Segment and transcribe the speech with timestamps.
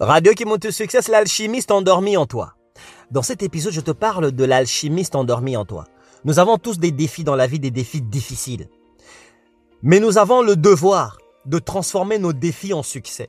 [0.00, 2.54] Radio qui monte au succès, l'alchimiste endormi en toi.
[3.10, 5.84] Dans cet épisode, je te parle de l'alchimiste endormi en toi.
[6.24, 8.68] Nous avons tous des défis dans la vie, des défis difficiles.
[9.82, 13.28] Mais nous avons le devoir de transformer nos défis en succès.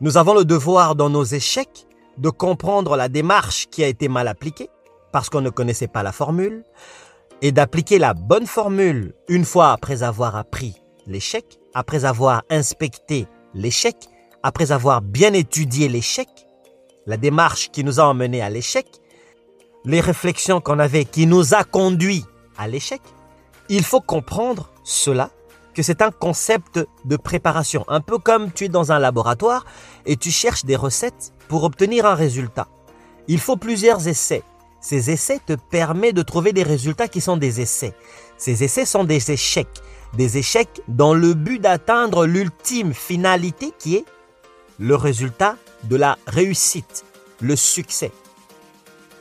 [0.00, 1.86] Nous avons le devoir dans nos échecs
[2.18, 4.68] de comprendre la démarche qui a été mal appliquée
[5.12, 6.64] parce qu'on ne connaissait pas la formule
[7.40, 13.96] et d'appliquer la bonne formule une fois après avoir appris l'échec, après avoir inspecté l'échec,
[14.44, 16.28] après avoir bien étudié l'échec,
[17.06, 18.86] la démarche qui nous a emmenés à l'échec,
[19.86, 22.26] les réflexions qu'on avait qui nous a conduits
[22.58, 23.00] à l'échec,
[23.70, 25.30] il faut comprendre cela,
[25.72, 29.64] que c'est un concept de préparation, un peu comme tu es dans un laboratoire
[30.04, 32.68] et tu cherches des recettes pour obtenir un résultat.
[33.28, 34.42] Il faut plusieurs essais.
[34.78, 37.94] Ces essais te permettent de trouver des résultats qui sont des essais.
[38.36, 39.80] Ces essais sont des échecs.
[40.12, 44.04] Des échecs dans le but d'atteindre l'ultime finalité qui est
[44.78, 47.04] le résultat de la réussite,
[47.40, 48.12] le succès.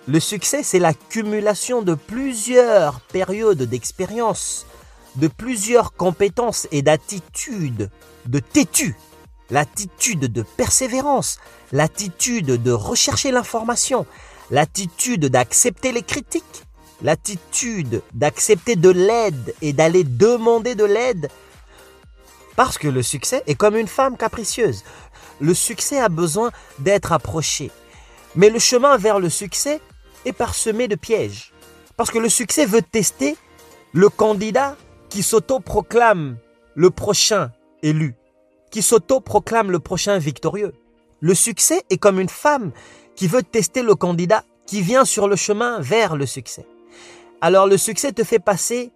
[0.07, 4.65] Le succès, c'est l'accumulation de plusieurs périodes d'expérience,
[5.15, 7.89] de plusieurs compétences et d'attitudes,
[8.25, 8.95] de têtu,
[9.49, 11.39] l'attitude de persévérance,
[11.71, 14.05] l'attitude de rechercher l'information,
[14.51, 16.63] l'attitude d'accepter les critiques,
[17.01, 21.29] l'attitude d'accepter de l'aide et d'aller demander de l'aide.
[22.55, 24.83] Parce que le succès est comme une femme capricieuse.
[25.39, 27.71] Le succès a besoin d'être approché.
[28.35, 29.81] Mais le chemin vers le succès
[30.25, 31.53] est parsemé de pièges.
[31.97, 33.35] Parce que le succès veut tester
[33.93, 34.75] le candidat
[35.09, 36.37] qui s'auto-proclame
[36.75, 37.51] le prochain
[37.83, 38.15] élu,
[38.71, 40.73] qui s'auto-proclame le prochain victorieux.
[41.19, 42.71] Le succès est comme une femme
[43.15, 46.65] qui veut tester le candidat qui vient sur le chemin vers le succès.
[47.41, 48.91] Alors le succès te fait passer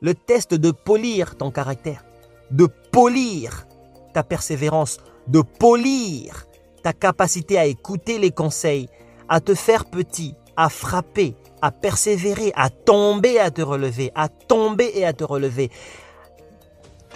[0.00, 2.04] le test de polir ton caractère,
[2.50, 3.66] de polir
[4.12, 6.46] ta persévérance, de polir
[6.82, 8.88] ta capacité à écouter les conseils,
[9.28, 14.90] à te faire petit, à frapper, à persévérer, à tomber, à te relever, à tomber
[14.94, 15.70] et à te relever,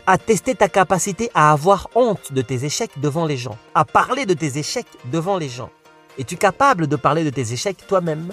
[0.07, 4.27] à tester ta capacité à avoir honte de tes échecs devant les gens, à parler
[4.27, 5.71] de tes échecs devant les gens.
[6.19, 8.33] Es-tu capable de parler de tes échecs toi-même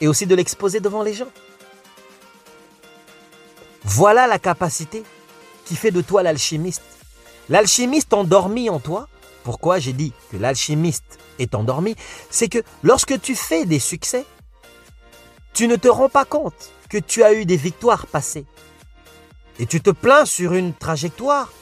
[0.00, 1.30] et aussi de l'exposer devant les gens?
[3.84, 5.02] Voilà la capacité
[5.76, 6.82] fait de toi l'alchimiste.
[7.48, 9.08] L'alchimiste endormi en toi,
[9.44, 11.96] pourquoi j'ai dit que l'alchimiste est endormi,
[12.30, 14.24] c'est que lorsque tu fais des succès,
[15.52, 18.46] tu ne te rends pas compte que tu as eu des victoires passées.
[19.58, 21.52] Et tu te plains sur une trajectoire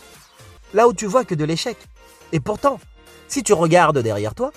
[0.74, 1.76] là où tu vois que de l'échec.
[2.32, 2.78] Et pourtant,
[3.28, 4.52] si tu regardes derrière toi,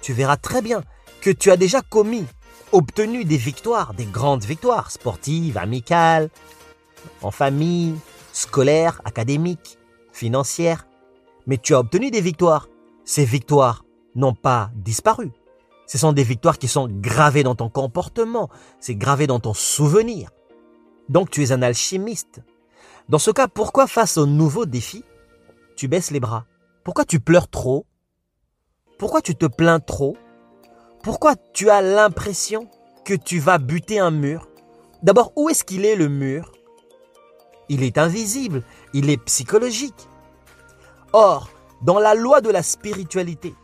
[0.00, 0.82] tu verras très bien
[1.20, 2.24] que tu as déjà commis,
[2.72, 6.30] obtenu des victoires, des grandes victoires sportives, amicales,
[7.22, 7.94] en famille,
[8.36, 9.78] scolaires, académiques,
[10.12, 10.86] financières.
[11.46, 12.68] Mais tu as obtenu des victoires.
[13.04, 15.32] Ces victoires n'ont pas disparu.
[15.86, 20.30] Ce sont des victoires qui sont gravées dans ton comportement, c'est gravé dans ton souvenir.
[21.08, 22.42] Donc tu es un alchimiste.
[23.08, 25.04] Dans ce cas, pourquoi face au nouveau défi,
[25.76, 26.44] tu baisses les bras?
[26.82, 27.86] Pourquoi tu pleures trop?
[28.98, 30.16] Pourquoi tu te plains trop?
[31.02, 32.68] Pourquoi tu as l'impression
[33.04, 34.48] que tu vas buter un mur?
[35.04, 36.55] D'abord, où est-ce qu'il est le mur?
[37.68, 38.62] Il est invisible,
[38.92, 40.08] il est psychologique.
[41.12, 41.48] Or,
[41.82, 43.54] dans la loi de la spiritualité,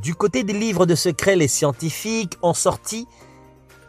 [0.00, 3.06] du côté des livres de secrets, les scientifiques ont sorti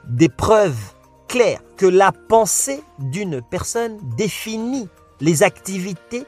[0.05, 0.93] des preuves
[1.27, 4.89] claires que la pensée d'une personne définit
[5.21, 6.25] les activités,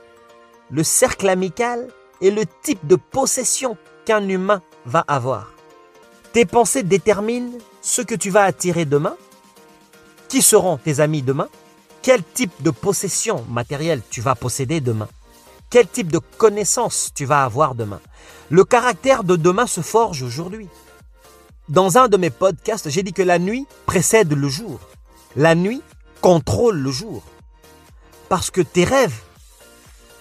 [0.71, 1.87] le cercle amical
[2.21, 5.51] et le type de possession qu'un humain va avoir.
[6.31, 9.15] Tes pensées déterminent ce que tu vas attirer demain,
[10.27, 11.49] qui seront tes amis demain,
[12.05, 15.07] quel type de possession matérielle tu vas posséder demain?
[15.71, 17.99] Quel type de connaissances tu vas avoir demain?
[18.51, 20.69] Le caractère de demain se forge aujourd'hui.
[21.67, 24.79] Dans un de mes podcasts, j'ai dit que la nuit précède le jour.
[25.35, 25.81] La nuit
[26.21, 27.23] contrôle le jour.
[28.29, 29.21] Parce que tes rêves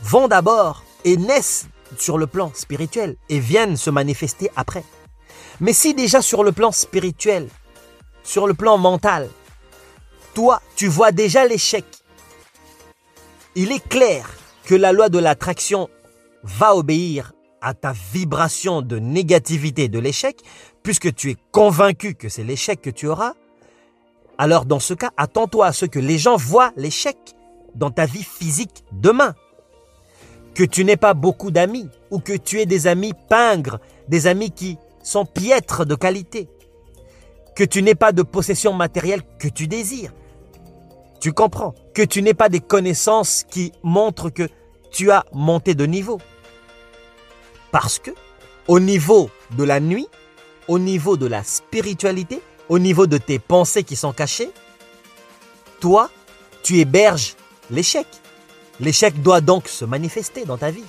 [0.01, 1.66] vont d'abord et naissent
[1.99, 4.84] sur le plan spirituel et viennent se manifester après.
[5.60, 7.47] Mais si déjà sur le plan spirituel,
[8.22, 9.28] sur le plan mental,
[10.34, 11.84] toi, tu vois déjà l'échec,
[13.54, 14.28] il est clair
[14.65, 15.89] que la loi de l'attraction
[16.42, 20.41] va obéir à ta vibration de négativité de l'échec,
[20.83, 23.34] puisque tu es convaincu que c'est l'échec que tu auras,
[24.36, 27.16] alors dans ce cas, attends-toi à ce que les gens voient l'échec
[27.75, 29.34] dans ta vie physique demain.
[30.54, 33.78] Que tu n'aies pas beaucoup d'amis ou que tu aies des amis pingres,
[34.09, 36.48] des amis qui sont piètres de qualité.
[37.57, 40.13] Que tu n'aies pas de possession matérielle que tu désires.
[41.21, 44.49] Tu comprends que tu n'aies pas des connaissances qui montrent que
[44.91, 46.21] tu as monté de niveau.
[47.72, 48.11] Parce que
[48.69, 50.07] au niveau de la nuit,
[50.69, 54.51] au niveau de la spiritualité, au niveau de tes pensées qui sont cachées,
[55.81, 56.11] toi,
[56.63, 57.37] tu héberges
[57.71, 58.07] l'échec.
[58.81, 60.84] L'échec doit donc se manifester dans ta vie.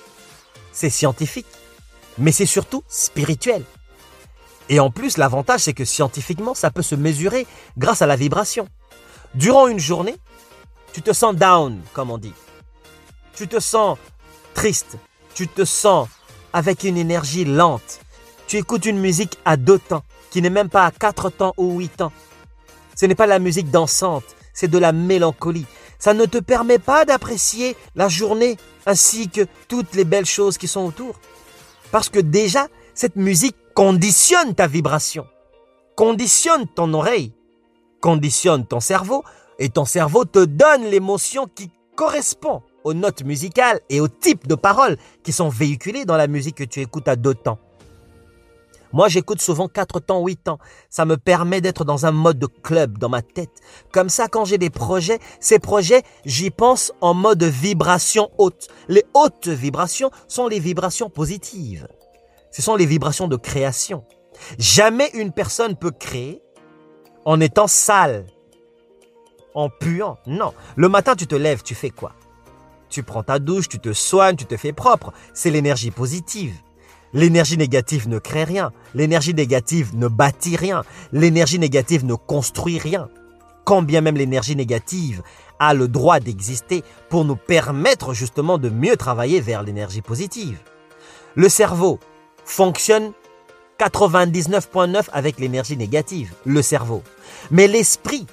[0.71, 1.47] C'est scientifique,
[2.17, 3.63] mais c'est surtout spirituel.
[4.69, 7.45] Et en plus, l'avantage, c'est que scientifiquement, ça peut se mesurer
[7.77, 8.67] grâce à la vibration.
[9.35, 10.15] Durant une journée,
[10.93, 12.33] tu te sens down, comme on dit.
[13.35, 13.97] Tu te sens
[14.53, 14.97] triste.
[15.33, 16.07] Tu te sens
[16.53, 17.99] avec une énergie lente.
[18.47, 21.79] Tu écoutes une musique à deux temps, qui n'est même pas à quatre temps ou
[21.79, 22.13] huit temps.
[22.95, 24.23] Ce n'est pas la musique dansante,
[24.53, 25.65] c'est de la mélancolie.
[25.99, 28.55] Ça ne te permet pas d'apprécier la journée
[28.85, 31.19] ainsi que toutes les belles choses qui sont autour.
[31.91, 35.27] Parce que déjà, cette musique conditionne ta vibration,
[35.97, 37.33] conditionne ton oreille,
[38.05, 39.23] conditionne ton cerveau,
[39.57, 44.53] et ton cerveau te donne l'émotion qui correspond aux notes musicales et au type de
[44.53, 47.57] paroles qui sont véhiculées dans la musique que tu écoutes à deux temps.
[48.93, 50.59] Moi, j'écoute souvent quatre temps, huit temps.
[50.91, 53.59] Ça me permet d'être dans un mode de club dans ma tête.
[53.91, 58.67] Comme ça, quand j'ai des projets, ces projets, j'y pense en mode vibration haute.
[58.87, 61.87] Les hautes vibrations sont les vibrations positives.
[62.51, 64.05] Ce sont les vibrations de création.
[64.59, 66.44] Jamais une personne peut créer
[67.25, 68.25] en étant sale,
[69.55, 70.17] en puant.
[70.27, 70.53] Non.
[70.75, 72.13] Le matin, tu te lèves, tu fais quoi?
[72.89, 75.11] Tu prends ta douche, tu te soignes, tu te fais propre.
[75.33, 76.53] C'est l'énergie positive.
[77.13, 78.71] L'énergie négative ne crée rien.
[78.93, 80.83] L'énergie négative ne bâtit rien.
[81.11, 83.09] L'énergie négative ne construit rien.
[83.63, 85.23] Quand bien même l'énergie négative
[85.59, 90.59] a le droit d'exister pour nous permettre justement de mieux travailler vers l'énergie positive.
[91.33, 91.99] Le cerveau,
[92.43, 93.13] fonctionne
[93.79, 97.03] 99.9 avec l'énergie négative, le cerveau.
[97.51, 98.25] Mais l'esprit,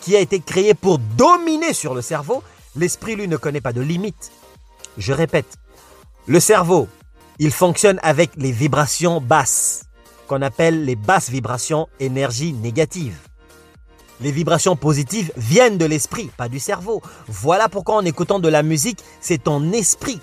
[0.00, 2.42] qui a été créé pour dominer sur le cerveau,
[2.76, 4.30] l'esprit, lui, ne connaît pas de limite.
[4.98, 5.56] Je répète,
[6.26, 6.88] le cerveau,
[7.38, 9.84] il fonctionne avec les vibrations basses,
[10.28, 13.16] qu'on appelle les basses vibrations énergie négative.
[14.20, 17.02] Les vibrations positives viennent de l'esprit, pas du cerveau.
[17.28, 20.20] Voilà pourquoi en écoutant de la musique, c'est ton esprit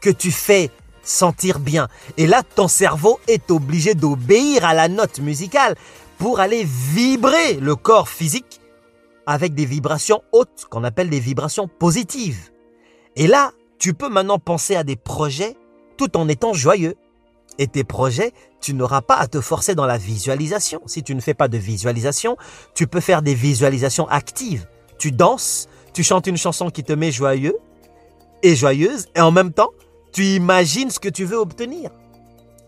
[0.00, 0.70] que tu fais
[1.04, 1.88] sentir bien.
[2.16, 5.74] Et là, ton cerveau est obligé d'obéir à la note musicale
[6.18, 8.60] pour aller vibrer le corps physique
[9.26, 12.50] avec des vibrations hautes qu'on appelle des vibrations positives.
[13.16, 15.56] Et là, tu peux maintenant penser à des projets
[15.96, 16.94] tout en étant joyeux.
[17.58, 20.80] Et tes projets, tu n'auras pas à te forcer dans la visualisation.
[20.86, 22.36] Si tu ne fais pas de visualisation,
[22.74, 24.66] tu peux faire des visualisations actives.
[24.98, 27.56] Tu danses, tu chantes une chanson qui te met joyeux
[28.42, 29.70] et joyeuse, et en même temps,
[30.14, 31.90] tu imagines ce que tu veux obtenir.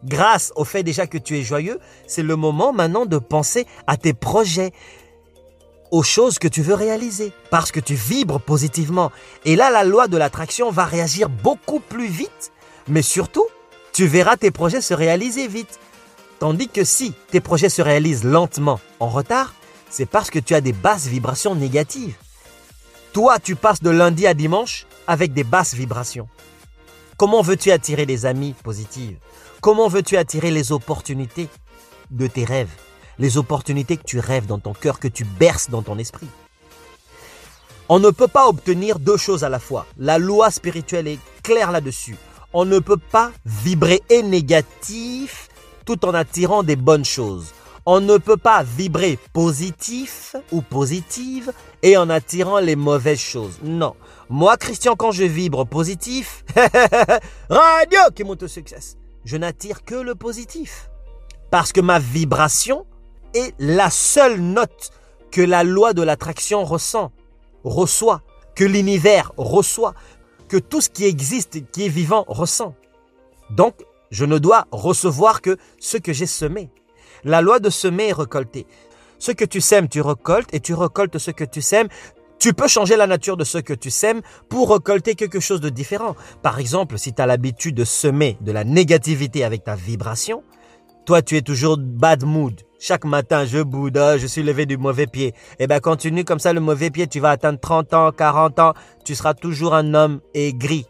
[0.04, 3.96] Grâce au fait déjà que tu es joyeux, c'est le moment maintenant de penser à
[3.96, 4.72] tes projets,
[5.92, 9.12] aux choses que tu veux réaliser, parce que tu vibres positivement.
[9.44, 12.52] Et là, la loi de l'attraction va réagir beaucoup plus vite,
[12.88, 13.46] mais surtout,
[13.92, 15.78] tu verras tes projets se réaliser vite.
[16.40, 19.54] Tandis que si tes projets se réalisent lentement, en retard,
[19.88, 22.16] c'est parce que tu as des basses vibrations négatives.
[23.12, 26.28] Toi, tu passes de lundi à dimanche avec des basses vibrations.
[27.16, 29.16] Comment veux-tu attirer des amis positifs?
[29.62, 31.48] Comment veux-tu attirer les opportunités
[32.10, 32.68] de tes rêves?
[33.18, 36.28] Les opportunités que tu rêves dans ton cœur, que tu berces dans ton esprit
[37.88, 39.86] On ne peut pas obtenir deux choses à la fois.
[39.96, 42.16] La loi spirituelle est claire là-dessus.
[42.52, 45.48] On ne peut pas vibrer et négatif
[45.86, 47.54] tout en attirant des bonnes choses.
[47.86, 51.50] On ne peut pas vibrer positif ou positive
[51.82, 53.58] et en attirant les mauvaises choses.
[53.62, 53.94] Non.
[54.28, 56.44] Moi, Christian, quand je vibre positif,
[57.48, 60.90] radio qui monte au succès, je n'attire que le positif.
[61.50, 62.86] Parce que ma vibration
[63.34, 64.90] est la seule note
[65.30, 67.12] que la loi de l'attraction ressent,
[67.62, 68.22] reçoit,
[68.56, 69.94] que l'univers reçoit,
[70.48, 72.74] que tout ce qui existe, qui est vivant, ressent.
[73.50, 73.74] Donc,
[74.10, 76.70] je ne dois recevoir que ce que j'ai semé.
[77.22, 78.66] La loi de semer et récolter.
[79.18, 81.88] Ce que tu sèmes, tu récoltes et tu récoltes ce que tu sèmes.
[82.38, 85.70] Tu peux changer la nature de ce que tu sèmes pour récolter quelque chose de
[85.70, 86.14] différent.
[86.42, 90.42] Par exemple, si tu as l'habitude de semer de la négativité avec ta vibration,
[91.06, 92.60] toi tu es toujours bad mood.
[92.78, 95.34] Chaque matin, je boude, oh, je suis levé du mauvais pied.
[95.58, 98.74] Eh bien, continue comme ça le mauvais pied, tu vas atteindre 30 ans, 40 ans,
[99.02, 100.84] tu seras toujours un homme aigri,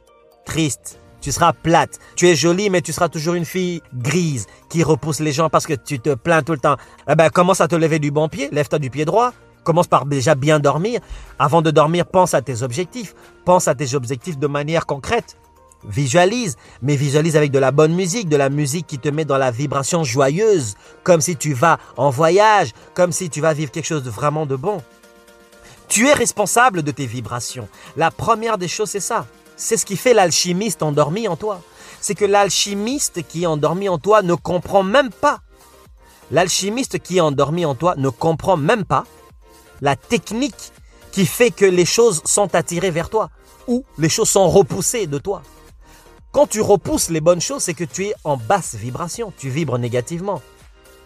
[0.45, 2.01] triste, tu seras plate.
[2.17, 5.67] Tu es jolie, mais tu seras toujours une fille grise qui repousse les gens parce
[5.67, 6.77] que tu te plains tout le temps.
[7.09, 9.33] Eh ben, commence à te lever du bon pied, lève-toi du pied droit.
[9.67, 11.01] Commence par déjà bien dormir.
[11.41, 13.17] Avant de dormir, pense à tes objectifs.
[13.45, 15.37] Pense à tes objectifs de manière concrète.
[15.83, 19.39] Visualise, mais visualise avec de la bonne musique, de la musique qui te met dans
[19.39, 23.87] la vibration joyeuse, comme si tu vas en voyage, comme si tu vas vivre quelque
[23.87, 24.85] chose de vraiment de bon.
[25.89, 27.69] Tu es responsable de tes vibrations.
[27.97, 29.27] La première des choses, c'est ça.
[29.57, 31.61] C'est ce qui fait l'alchimiste endormi en toi.
[32.01, 35.41] c'est que l'alchimiste qui est endormi en toi ne comprend même pas.
[36.31, 39.05] L'alchimiste qui est endormi en toi ne comprend même pas
[39.81, 40.73] la technique
[41.13, 43.31] qui fait que les choses sont attirées vers toi
[43.67, 45.43] ou les choses sont repoussées de toi.
[46.33, 49.79] Quand tu repousses les bonnes choses, c'est que tu es en basse vibration, tu vibres
[49.79, 50.43] négativement.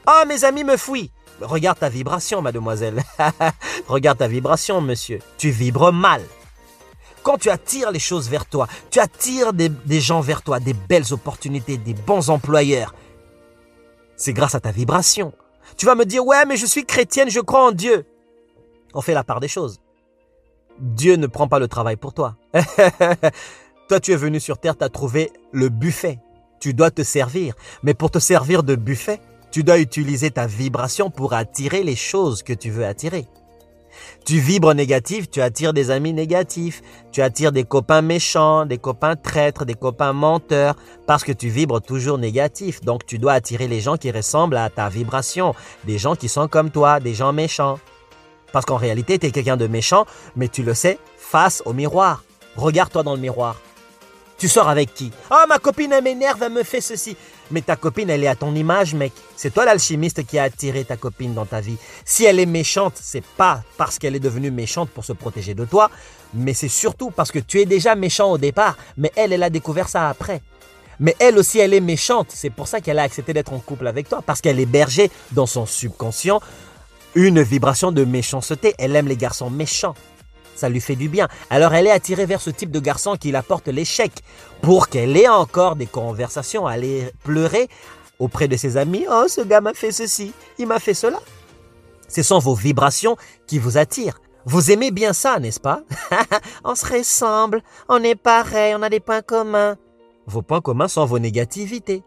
[0.07, 1.12] Ah, mes amis me fuient.
[1.41, 3.03] Regarde ta vibration, mademoiselle.
[3.89, 5.21] Regarde ta vibration, monsieur.
[5.39, 6.23] Tu vibres mal.
[7.23, 10.73] Quand tu attires les choses vers toi, tu attires des, des gens vers toi, des
[10.73, 12.95] belles opportunités, des bons employeurs.
[14.17, 15.33] C'est grâce à ta vibration.
[15.77, 18.05] Tu vas me dire, ouais, mais je suis chrétienne, je crois en Dieu.
[18.94, 19.80] On fait la part des choses.
[20.78, 22.37] Dieu ne prend pas le travail pour toi.
[23.88, 26.18] toi, tu es venu sur terre, tu as trouvé le buffet.
[26.61, 27.54] Tu dois te servir.
[27.82, 29.20] Mais pour te servir de buffet,
[29.50, 33.26] tu dois utiliser ta vibration pour attirer les choses que tu veux attirer.
[34.25, 39.16] Tu vibres négatif, tu attires des amis négatifs, tu attires des copains méchants, des copains
[39.16, 42.80] traîtres, des copains menteurs, parce que tu vibres toujours négatif.
[42.82, 45.54] Donc tu dois attirer les gens qui ressemblent à ta vibration,
[45.85, 47.78] des gens qui sont comme toi, des gens méchants.
[48.52, 52.25] Parce qu'en réalité, tu es quelqu'un de méchant, mais tu le sais face au miroir.
[52.57, 53.57] Regarde-toi dans le miroir.
[54.38, 55.12] Tu sors avec qui?
[55.30, 57.14] Oh, ma copine, elle m'énerve, elle me fait ceci.
[57.50, 59.12] Mais ta copine, elle est à ton image, mec.
[59.37, 61.76] C'est toi l'alchimiste qui a attiré ta copine dans ta vie.
[62.07, 65.66] Si elle est méchante, c'est pas parce qu'elle est devenue méchante pour se protéger de
[65.66, 65.90] toi,
[66.33, 69.50] mais c'est surtout parce que tu es déjà méchant au départ, mais elle, elle a
[69.50, 70.40] découvert ça après.
[71.00, 72.28] Mais elle aussi, elle est méchante.
[72.30, 75.11] C'est pour ça qu'elle a accepté d'être en couple avec toi, parce qu'elle est bergée
[75.33, 76.40] dans son subconscient
[77.14, 78.75] une vibration de méchanceté.
[78.79, 79.95] Elle aime les garçons méchants.
[80.55, 81.29] Ça lui fait du bien.
[81.49, 84.12] Alors elle est attirée vers ce type de garçon qui l'apporte l'échec
[84.61, 87.69] pour qu'elle ait encore des conversations, aller pleurer
[88.19, 89.07] auprès de ses amis.
[89.11, 91.19] Oh, ce gars m'a fait ceci, il m'a fait cela.
[92.09, 94.21] Ce sont vos vibrations qui vous attirent.
[94.45, 95.83] Vous aimez bien ça, n'est-ce pas?
[96.64, 99.76] On se ressemble, on est pareil, on a des points communs.
[100.26, 102.02] Vos points communs sont vos négativités.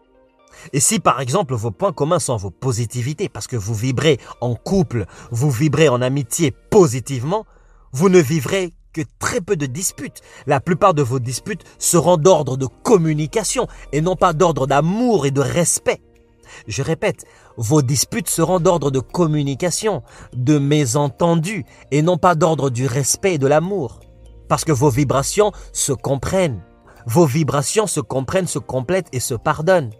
[0.72, 4.54] Et si par exemple vos points communs sont vos positivités, parce que vous vibrez en
[4.54, 7.46] couple, vous vibrez en amitié positivement,
[7.92, 10.22] vous ne vivrez que très peu de disputes.
[10.46, 15.30] La plupart de vos disputes seront d'ordre de communication et non pas d'ordre d'amour et
[15.30, 16.00] de respect.
[16.68, 17.24] Je répète,
[17.56, 20.02] vos disputes seront d'ordre de communication,
[20.34, 24.00] de mésentendus et non pas d'ordre du respect et de l'amour.
[24.48, 26.62] Parce que vos vibrations se comprennent.
[27.06, 29.90] Vos vibrations se comprennent, se complètent et se pardonnent.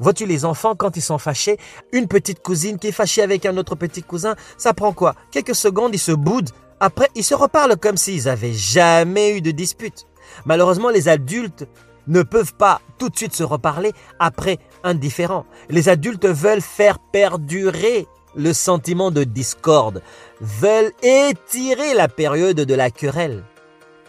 [0.00, 1.58] Vois-tu les enfants, quand ils sont fâchés,
[1.92, 5.14] une petite cousine qui est fâchée avec un autre petit cousin, ça prend quoi?
[5.30, 6.50] Quelques secondes, ils se boudent.
[6.80, 10.06] Après, ils se reparlent comme s'ils avaient jamais eu de dispute.
[10.46, 11.68] Malheureusement, les adultes
[12.06, 15.44] ne peuvent pas tout de suite se reparler après un différent.
[15.68, 20.02] Les adultes veulent faire perdurer le sentiment de discorde,
[20.40, 23.44] veulent étirer la période de la querelle.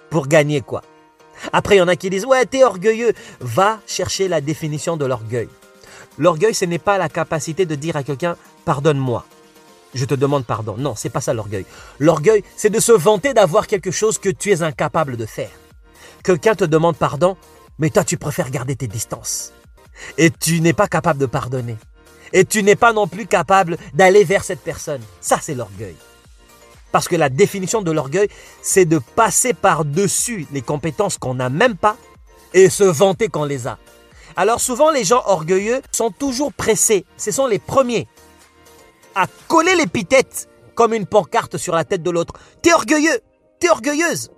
[0.10, 0.84] Pour gagner quoi?
[1.52, 3.14] Après, il y en a qui disent Ouais, t'es orgueilleux.
[3.40, 5.50] Va chercher la définition de l'orgueil.
[6.18, 9.26] L'orgueil, ce n'est pas la capacité de dire à quelqu'un Pardonne-moi.
[9.94, 10.76] Je te demande pardon.
[10.78, 11.66] Non, c'est pas ça l'orgueil.
[12.00, 15.52] L'orgueil, c'est de se vanter d'avoir quelque chose que tu es incapable de faire.
[16.24, 17.36] Quelqu'un te demande pardon,
[17.80, 19.54] mais toi tu préfères garder tes distances.
[20.18, 21.78] Et tu n'es pas capable de pardonner.
[22.34, 25.02] Et tu n'es pas non plus capable d'aller vers cette personne.
[25.20, 25.96] Ça, c'est l'orgueil.
[26.92, 28.30] Parce que la définition de l'orgueil,
[28.62, 31.98] c'est de passer par-dessus les compétences qu'on n'a même pas
[32.54, 33.78] et se vanter qu'on les a.
[34.36, 37.06] Alors souvent, les gens orgueilleux sont toujours pressés.
[37.18, 38.08] Ce sont les premiers
[39.16, 42.34] à coller l'épithète comme une pancarte sur la tête de l'autre.
[42.62, 43.20] T'es orgueilleux,
[43.60, 44.32] t'es orgueilleuse.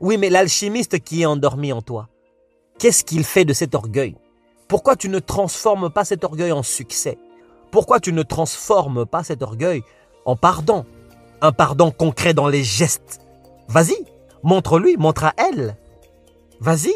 [0.00, 2.08] Oui, mais l'alchimiste qui est endormi en toi,
[2.78, 4.16] qu'est-ce qu'il fait de cet orgueil?
[4.66, 7.18] Pourquoi tu ne transformes pas cet orgueil en succès?
[7.70, 9.82] Pourquoi tu ne transformes pas cet orgueil
[10.24, 10.84] en pardon?
[11.42, 13.20] Un pardon concret dans les gestes.
[13.68, 13.96] Vas-y,
[14.42, 15.76] montre-lui, montre à elle.
[16.60, 16.92] Vas-y.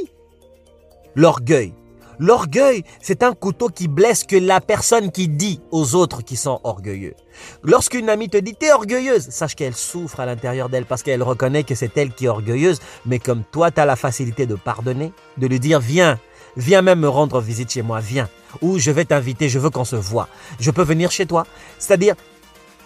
[1.15, 1.73] L'orgueil,
[2.19, 6.61] L'orgueil, c'est un couteau qui blesse que la personne qui dit aux autres qui sont
[6.65, 7.15] orgueilleux.
[7.63, 11.65] Lorsqu'une amie te dit t'es orgueilleuse, sache qu'elle souffre à l'intérieur d'elle parce qu'elle reconnaît
[11.65, 15.13] que c'est elle qui est orgueilleuse, mais comme toi tu as la facilité de pardonner,
[15.39, 16.19] de lui dire viens,
[16.57, 18.29] viens même me rendre visite chez moi, viens,
[18.61, 20.29] ou je vais t'inviter, je veux qu'on se voit,
[20.61, 21.47] je peux venir chez toi.
[21.79, 22.15] C'est-à-dire,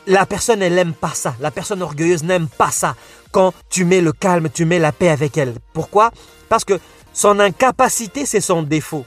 [0.06, 1.34] la personne, elle n'aime pas ça.
[1.38, 2.96] La personne orgueilleuse n'aime pas ça.
[3.30, 5.54] Quand tu mets le calme, tu mets la paix avec elle.
[5.74, 6.12] Pourquoi?
[6.48, 6.80] Parce que
[7.12, 9.04] son incapacité, c'est son défaut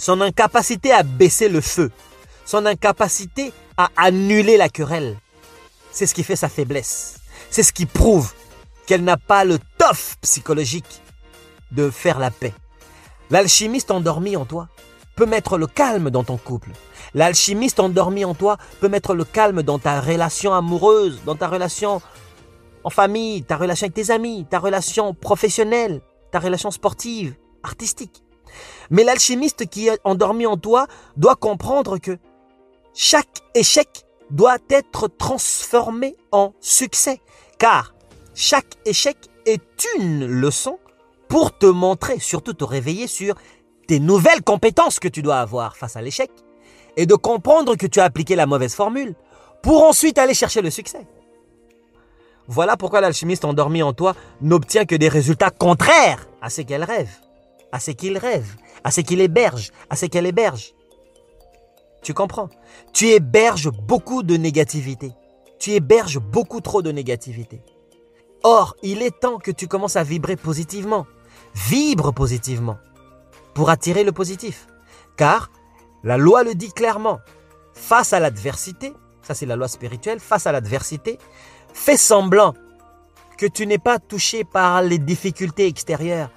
[0.00, 1.90] son incapacité à baisser le feu,
[2.46, 5.18] son incapacité à annuler la querelle.
[5.92, 7.18] C'est ce qui fait sa faiblesse.
[7.50, 8.32] C'est ce qui prouve
[8.86, 11.02] qu'elle n'a pas le tof psychologique
[11.70, 12.54] de faire la paix.
[13.30, 14.68] L'alchimiste endormi en toi
[15.16, 16.70] peut mettre le calme dans ton couple.
[17.12, 22.00] L'alchimiste endormi en toi peut mettre le calme dans ta relation amoureuse, dans ta relation
[22.84, 26.00] en famille, ta relation avec tes amis, ta relation professionnelle,
[26.32, 28.22] ta relation sportive, artistique.
[28.90, 32.18] Mais l'alchimiste qui est endormi en toi doit comprendre que
[32.94, 37.20] chaque échec doit être transformé en succès,
[37.58, 37.94] car
[38.34, 39.16] chaque échec
[39.46, 40.78] est une leçon
[41.28, 43.34] pour te montrer, surtout te réveiller sur
[43.86, 46.30] tes nouvelles compétences que tu dois avoir face à l'échec
[46.96, 49.14] et de comprendre que tu as appliqué la mauvaise formule
[49.62, 51.06] pour ensuite aller chercher le succès.
[52.46, 57.10] Voilà pourquoi l'alchimiste endormi en toi n'obtient que des résultats contraires à ce qu'elle rêve,
[57.72, 60.74] à ce qu'il rêve, à ce qu'il héberge, à ce qu'elle héberge.
[62.02, 62.48] Tu comprends?
[62.92, 65.12] Tu héberges beaucoup de négativité.
[65.58, 67.62] Tu héberges beaucoup trop de négativité.
[68.42, 71.06] Or, il est temps que tu commences à vibrer positivement.
[71.54, 72.78] Vibre positivement
[73.54, 74.66] pour attirer le positif.
[75.16, 75.50] Car
[76.02, 77.20] la loi le dit clairement.
[77.74, 81.18] Face à l'adversité, ça c'est la loi spirituelle, face à l'adversité,
[81.72, 82.54] Fais semblant
[83.38, 86.30] que tu n'es pas touché par les difficultés extérieures.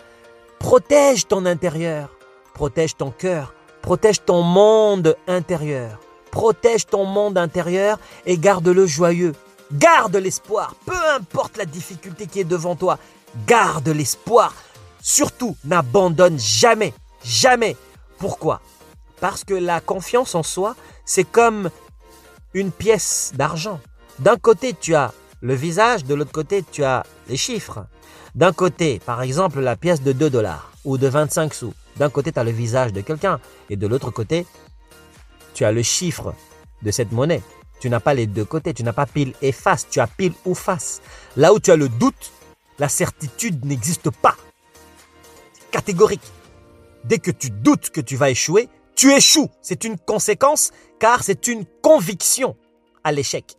[0.63, 2.09] Protège ton intérieur,
[2.53, 5.99] protège ton cœur, protège ton monde intérieur.
[6.31, 9.33] Protège ton monde intérieur et garde-le joyeux.
[9.73, 12.97] Garde l'espoir, peu importe la difficulté qui est devant toi.
[13.45, 14.53] Garde l'espoir.
[15.01, 16.93] Surtout, n'abandonne jamais,
[17.25, 17.75] jamais.
[18.17, 18.61] Pourquoi?
[19.19, 21.69] Parce que la confiance en soi, c'est comme
[22.53, 23.81] une pièce d'argent.
[24.19, 27.85] D'un côté, tu as le visage, de l'autre côté, tu as les chiffres.
[28.35, 31.73] D'un côté, par exemple, la pièce de 2 dollars ou de 25 sous.
[31.97, 34.47] D'un côté, tu as le visage de quelqu'un et de l'autre côté,
[35.53, 36.33] tu as le chiffre
[36.81, 37.43] de cette monnaie.
[37.79, 40.33] Tu n'as pas les deux côtés, tu n'as pas pile et face, tu as pile
[40.45, 41.01] ou face.
[41.37, 42.31] Là où tu as le doute,
[42.79, 44.35] la certitude n'existe pas.
[45.69, 46.31] Catégorique.
[47.03, 49.49] Dès que tu doutes que tu vas échouer, tu échoues.
[49.61, 52.55] C'est une conséquence car c'est une conviction
[53.03, 53.57] à l'échec.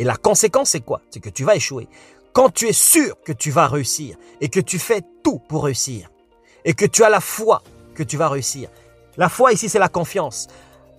[0.00, 1.02] Et la conséquence, c'est quoi?
[1.10, 1.88] C'est que tu vas échouer.
[2.38, 6.08] Quand tu es sûr que tu vas réussir et que tu fais tout pour réussir
[6.64, 7.64] et que tu as la foi
[7.96, 8.68] que tu vas réussir.
[9.16, 10.46] La foi ici, c'est la confiance.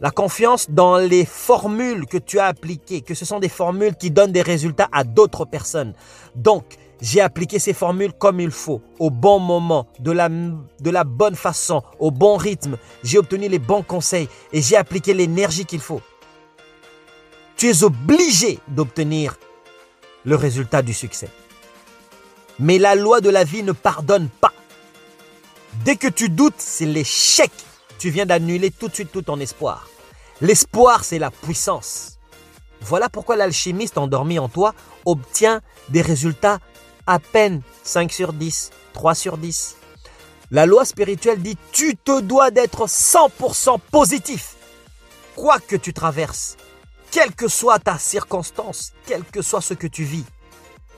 [0.01, 4.11] La confiance dans les formules que tu as appliquées, que ce sont des formules qui
[4.11, 5.94] donnent des résultats à d'autres personnes.
[6.35, 6.66] Donc,
[7.00, 11.35] j'ai appliqué ces formules comme il faut, au bon moment, de la, de la bonne
[11.35, 12.77] façon, au bon rythme.
[13.01, 16.01] J'ai obtenu les bons conseils et j'ai appliqué l'énergie qu'il faut
[17.59, 19.37] tu es obligé d'obtenir
[20.29, 21.29] le résultat du succès.
[22.59, 24.53] Mais la loi de la vie ne pardonne pas.
[25.83, 27.51] Dès que tu doutes, c'est l'échec.
[27.98, 29.89] Tu viens d'annuler tout de suite tout ton espoir.
[30.39, 32.20] L'espoir, c'est la puissance.
[32.81, 36.59] Voilà pourquoi l'alchimiste endormi en toi obtient des résultats
[37.07, 39.77] à peine 5 sur 10, 3 sur 10.
[40.51, 44.55] La loi spirituelle dit tu te dois d'être 100% positif.
[45.35, 46.55] Quoi que tu traverses,
[47.11, 50.25] quelle que soit ta circonstance, quel que soit ce que tu vis,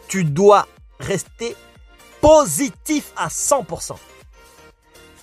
[0.07, 0.67] tu dois
[0.99, 1.55] rester
[2.19, 3.95] positif à 100%.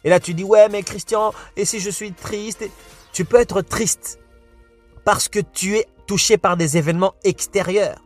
[0.04, 2.64] Et là, tu dis, ouais, mais Christian, et si je suis triste?
[3.12, 4.18] Tu peux être triste
[5.04, 8.00] parce que tu es touché par des événements extérieurs.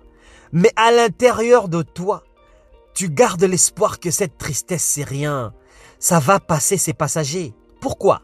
[0.53, 2.25] Mais à l'intérieur de toi,
[2.95, 5.55] tu gardes l'espoir que cette tristesse, c'est rien.
[5.99, 7.55] Ça va passer, c'est passager.
[7.81, 8.23] Pourquoi?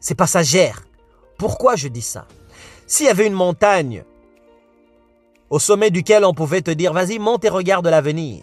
[0.00, 0.84] C'est passagère.
[1.38, 2.26] Pourquoi je dis ça?
[2.86, 4.04] S'il y avait une montagne
[5.50, 8.42] au sommet duquel on pouvait te dire, vas-y, monte et regarde l'avenir.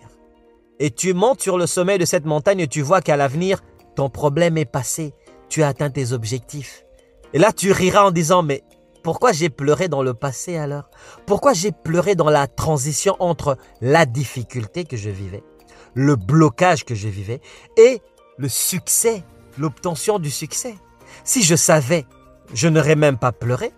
[0.79, 3.61] Et tu montes sur le sommet de cette montagne et tu vois qu'à l'avenir,
[3.95, 5.13] ton problème est passé,
[5.49, 6.85] tu as atteint tes objectifs.
[7.33, 8.63] Et là, tu riras en disant, mais
[9.03, 10.89] pourquoi j'ai pleuré dans le passé alors?
[11.25, 15.43] Pourquoi j'ai pleuré dans la transition entre la difficulté que je vivais,
[15.93, 17.41] le blocage que je vivais
[17.77, 18.01] et
[18.37, 19.23] le succès,
[19.57, 20.75] l'obtention du succès?
[21.23, 22.05] Si je savais,
[22.53, 23.73] je n'aurais même pas pleuré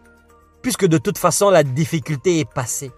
[0.66, 2.92] puisque de toute façon la difficulté est passée.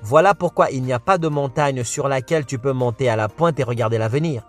[0.00, 3.28] Voilà pourquoi il n'y a pas de montagne sur laquelle tu peux monter à la
[3.28, 4.42] pointe et regarder l'avenir.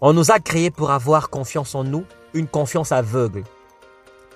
[0.00, 3.42] On nous a créés pour avoir confiance en nous, une confiance aveugle,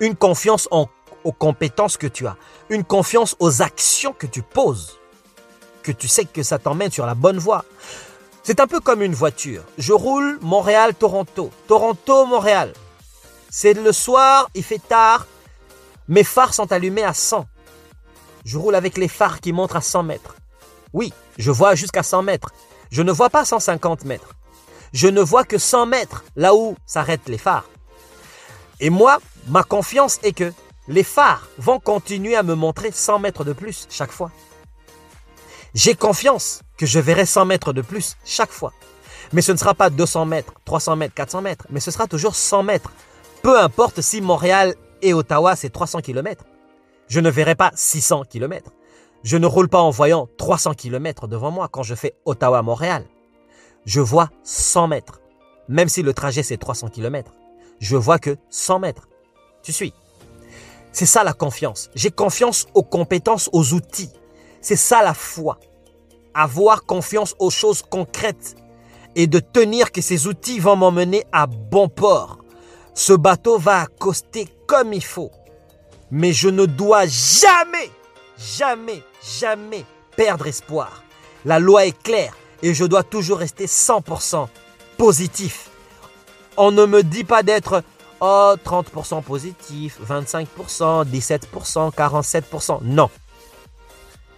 [0.01, 2.35] une confiance aux compétences que tu as,
[2.67, 4.99] une confiance aux actions que tu poses,
[5.83, 7.63] que tu sais que ça t'emmène sur la bonne voie.
[8.43, 9.63] C'est un peu comme une voiture.
[9.77, 12.73] Je roule Montréal-Toronto, Toronto-Montréal.
[13.49, 15.25] C'est le soir, il fait tard,
[16.07, 17.45] mes phares sont allumés à 100.
[18.45, 20.35] Je roule avec les phares qui montrent à 100 mètres.
[20.93, 22.51] Oui, je vois jusqu'à 100 mètres.
[22.91, 24.35] Je ne vois pas 150 mètres.
[24.93, 27.69] Je ne vois que 100 mètres là où s'arrêtent les phares.
[28.79, 30.51] Et moi, ma confiance est que
[30.87, 34.31] les phares vont continuer à me montrer 100 mètres de plus chaque fois.
[35.73, 38.73] J'ai confiance que je verrai 100 mètres de plus chaque fois.
[39.31, 42.35] Mais ce ne sera pas 200 mètres, 300 mètres, 400 mètres, mais ce sera toujours
[42.35, 42.91] 100 mètres.
[43.41, 46.45] Peu importe si Montréal et Ottawa, c'est 300 km.
[47.07, 48.71] Je ne verrai pas 600 km.
[49.23, 53.05] Je ne roule pas en voyant 300 km devant moi quand je fais Ottawa-Montréal.
[53.85, 55.21] Je vois 100 mètres,
[55.67, 57.31] même si le trajet c'est 300 km.
[57.79, 59.07] je vois que 100 mètres.
[59.63, 59.93] Tu suis?
[60.91, 61.89] C'est ça la confiance.
[61.95, 64.11] J'ai confiance aux compétences, aux outils.
[64.61, 65.59] C'est ça la foi.
[66.33, 68.55] Avoir confiance aux choses concrètes
[69.15, 72.40] et de tenir que ces outils vont m'emmener à bon port.
[72.93, 75.31] Ce bateau va accoster comme il faut.
[76.11, 77.89] Mais je ne dois jamais,
[78.37, 79.03] jamais,
[79.39, 81.03] jamais perdre espoir.
[81.45, 84.47] La loi est claire et je dois toujours rester 100%
[84.97, 85.69] positif.
[86.57, 87.83] On ne me dit pas d'être
[88.19, 92.79] oh, 30% positif, 25%, 17%, 47%.
[92.83, 93.09] Non.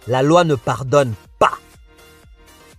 [0.06, 1.58] La loi ne pardonne pas.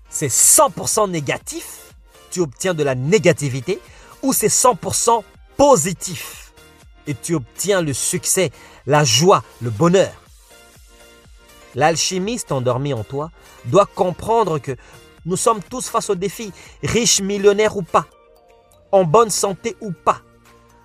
[0.10, 1.94] C'est 100% négatif,
[2.32, 3.82] tu obtiens de la négativité,
[4.22, 5.24] ou c'est 100%
[5.58, 6.54] positif
[7.08, 8.52] et tu obtiens le succès,
[8.86, 10.14] la joie, le bonheur.
[11.76, 13.32] L'alchimiste endormi en toi
[13.66, 14.76] doit comprendre que
[15.26, 16.52] nous sommes tous face au défi,
[16.84, 18.06] riches, millionnaires ou pas,
[18.92, 20.22] en bonne santé ou pas.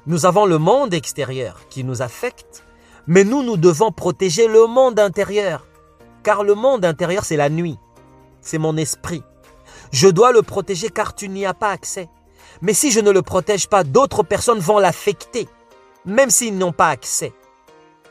[0.07, 2.65] Nous avons le monde extérieur qui nous affecte,
[3.07, 5.67] mais nous, nous devons protéger le monde intérieur,
[6.23, 7.79] car le monde intérieur, c'est la nuit,
[8.41, 9.23] c'est mon esprit.
[9.93, 12.09] Je dois le protéger car tu n'y as pas accès.
[12.63, 15.49] Mais si je ne le protège pas, d'autres personnes vont l'affecter,
[16.05, 17.33] même s'ils n'ont pas accès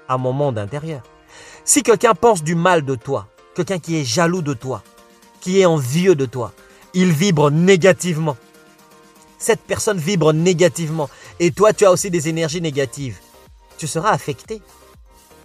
[0.07, 1.01] à mon monde intérieur.
[1.63, 4.83] Si quelqu'un pense du mal de toi, quelqu'un qui est jaloux de toi,
[5.39, 6.51] qui est envieux de toi,
[6.93, 8.37] il vibre négativement.
[9.37, 11.09] Cette personne vibre négativement.
[11.39, 13.19] Et toi, tu as aussi des énergies négatives.
[13.77, 14.61] Tu seras affecté.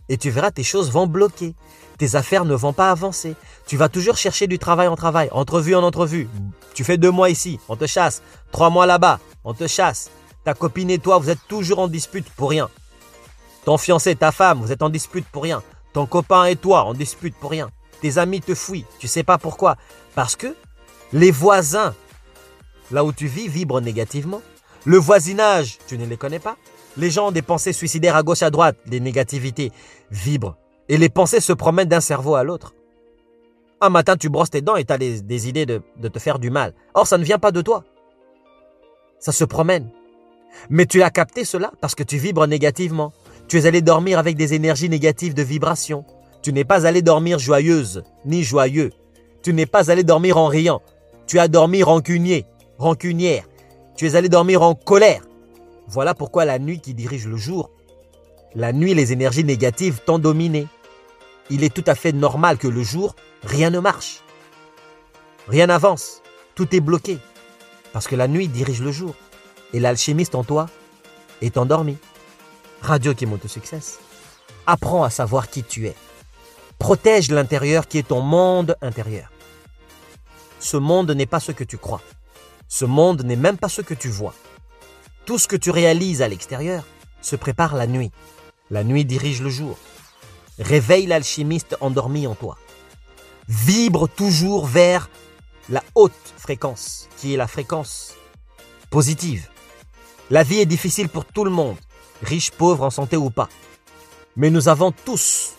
[0.09, 1.55] Et tu verras, tes choses vont bloquer.
[1.99, 3.37] Tes affaires ne vont pas avancer.
[3.67, 6.29] Tu vas toujours chercher du travail en travail, entrevue en entrevue.
[6.75, 8.23] Tu fais deux mois ici, on te chasse.
[8.51, 10.11] Trois mois là-bas, on te chasse.
[10.45, 12.69] Ta copine et toi, vous êtes toujours en dispute pour rien.
[13.65, 15.63] Ton fiancé, ta femme, vous êtes en dispute pour rien.
[15.95, 17.71] Ton copain et toi, en dispute pour rien.
[18.03, 18.85] Tes amis te fuient.
[18.99, 19.77] Tu sais pas pourquoi.
[20.15, 20.55] Parce que
[21.13, 21.95] les voisins,
[22.91, 24.43] là où tu vis, vibrent négativement.
[24.85, 26.57] Le voisinage, tu ne les connais pas.
[26.97, 28.77] Les gens ont des pensées suicidaires à gauche, à droite.
[28.87, 29.73] Les négativités
[30.11, 30.57] vibrent.
[30.89, 32.75] Et les pensées se promènent d'un cerveau à l'autre.
[33.81, 36.39] Un matin, tu brosses tes dents et tu as des, idées de, de te faire
[36.39, 36.75] du mal.
[36.95, 37.85] Or, ça ne vient pas de toi.
[39.19, 39.91] Ça se promène.
[40.71, 43.13] Mais tu as capté cela parce que tu vibres négativement.
[43.49, 46.05] Tu es allé dormir avec des énergies négatives de vibration.
[46.43, 48.93] Tu n'es pas allé dormir joyeuse, ni joyeux.
[49.43, 50.81] Tu n'es pas allé dormir en riant.
[51.27, 52.47] Tu as dormi rancunier,
[52.79, 53.45] rancunière.
[53.97, 55.23] Tu es allé dormir en colère.
[55.87, 57.71] Voilà pourquoi la nuit qui dirige le jour,
[58.55, 60.69] la nuit les énergies négatives t'ont dominé.
[61.51, 64.21] Il est tout à fait normal que le jour, rien ne marche.
[65.49, 66.23] Rien n'avance.
[66.55, 67.19] Tout est bloqué.
[67.93, 69.15] Parce que la nuit dirige le jour.
[69.73, 70.67] Et l'alchimiste en toi
[71.43, 71.99] est endormi.
[72.81, 73.81] Radio qui monte au succès.
[74.67, 75.97] Apprends à savoir qui tu es.
[76.79, 79.31] Protège l'intérieur qui est ton monde intérieur.
[80.61, 82.01] Ce monde n'est pas ce que tu crois.
[82.69, 84.35] Ce monde n'est même pas ce que tu vois.
[85.27, 86.85] Tout ce que tu réalises à l'extérieur
[87.23, 88.11] se prépare la nuit.
[88.71, 89.77] La nuit dirige le jour.
[90.59, 92.59] Réveille l'alchimiste endormi en toi.
[93.49, 95.11] Vibre toujours vers
[95.69, 98.15] la haute fréquence, qui est la fréquence
[98.91, 99.49] positive.
[100.31, 101.77] La vie est difficile pour tout le monde
[102.25, 103.49] riches, pauvres, en santé ou pas.
[104.37, 105.55] Mais nous avons tous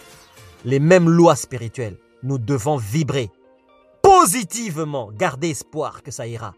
[0.66, 1.98] les mêmes lois spirituelles.
[2.24, 3.30] Nous devons vibrer
[4.02, 6.56] positivement, garder espoir que ça ira.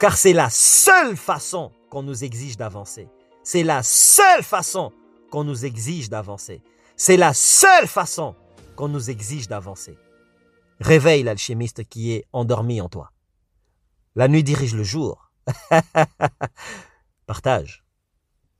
[0.00, 3.10] Car c'est la seule façon qu'on nous exige d'avancer.
[3.44, 4.92] C'est la seule façon
[5.30, 6.62] qu'on nous exige d'avancer.
[6.96, 8.34] C'est la seule façon
[8.76, 9.98] qu'on nous exige d'avancer.
[10.80, 13.12] Réveille l'alchimiste qui est endormi en toi.
[14.16, 15.30] La nuit dirige le jour.
[17.26, 17.84] Partage.